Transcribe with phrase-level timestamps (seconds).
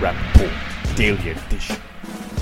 [0.00, 1.76] Welcome to the Rapp Report Daily Edition,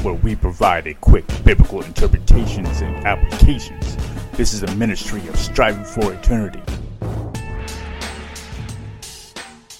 [0.03, 3.97] where we provide a quick biblical interpretations and applications.
[4.33, 6.61] This is a ministry of striving for eternity.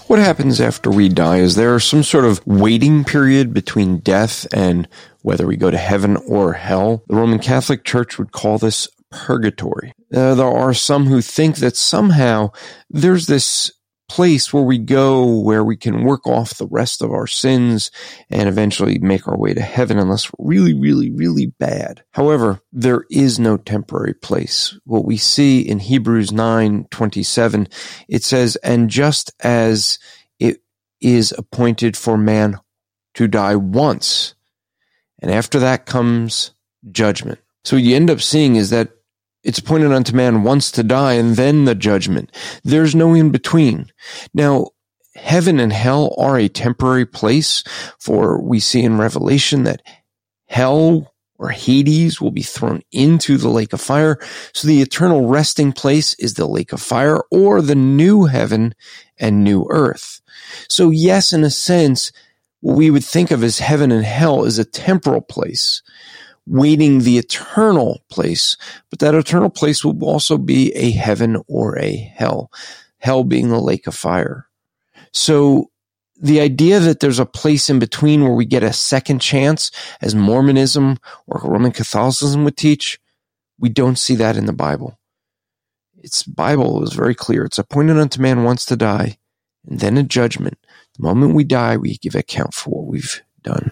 [0.07, 1.37] What happens after we die?
[1.37, 4.87] Is there some sort of waiting period between death and
[5.21, 7.03] whether we go to heaven or hell?
[7.07, 9.93] The Roman Catholic Church would call this purgatory.
[10.13, 12.51] Uh, there are some who think that somehow
[12.89, 13.71] there's this
[14.09, 17.91] place where we go where we can work off the rest of our sins
[18.29, 22.03] and eventually make our way to heaven unless we're really, really, really bad.
[22.11, 24.77] However, there is no temporary place.
[24.83, 27.67] What we see in Hebrews 9 27,
[28.09, 29.99] it says, And just as
[30.39, 30.61] it
[30.99, 32.59] is appointed for man
[33.13, 34.33] to die once,
[35.21, 36.51] and after that comes
[36.91, 37.39] judgment.
[37.63, 38.89] So what you end up seeing is that
[39.43, 42.31] it's pointed unto man once to die and then the judgment.
[42.63, 43.91] There's no in between.
[44.33, 44.67] Now,
[45.15, 47.63] heaven and hell are a temporary place
[47.99, 49.81] for we see in Revelation that
[50.47, 54.19] hell or Hades will be thrown into the lake of fire.
[54.53, 58.75] So the eternal resting place is the lake of fire or the new heaven
[59.17, 60.21] and new earth.
[60.67, 62.11] So yes, in a sense,
[62.59, 65.81] what we would think of as heaven and hell is a temporal place
[66.49, 68.57] waiting the eternal place,
[68.89, 72.51] but that eternal place will also be a heaven or a hell,
[72.97, 74.47] hell being the lake of fire.
[75.13, 75.69] So
[76.19, 79.71] the idea that there's a place in between where we get a second chance,
[80.01, 82.99] as Mormonism or Roman Catholicism would teach,
[83.59, 84.97] we don't see that in the Bible.
[85.97, 87.45] Its Bible is very clear.
[87.45, 89.17] It's appointed unto man once to die,
[89.67, 90.57] and then a judgment.
[90.97, 93.71] The moment we die, we give account for what we've done.